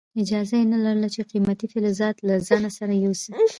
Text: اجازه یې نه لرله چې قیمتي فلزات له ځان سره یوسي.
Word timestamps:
اجازه 0.21 0.53
یې 0.59 0.65
نه 0.73 0.77
لرله 0.85 1.07
چې 1.15 1.21
قیمتي 1.31 1.67
فلزات 1.73 2.15
له 2.27 2.35
ځان 2.47 2.63
سره 2.77 2.93
یوسي. 3.03 3.31